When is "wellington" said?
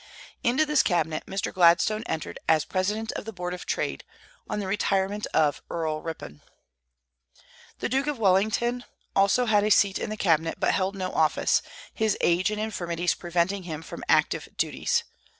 8.17-8.83